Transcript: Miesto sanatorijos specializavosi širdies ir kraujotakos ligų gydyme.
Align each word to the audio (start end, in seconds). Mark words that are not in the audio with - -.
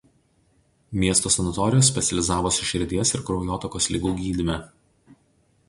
Miesto 1.01 1.31
sanatorijos 1.35 1.91
specializavosi 1.93 2.67
širdies 2.71 3.13
ir 3.19 3.23
kraujotakos 3.29 3.89
ligų 3.95 4.15
gydyme. 4.25 4.57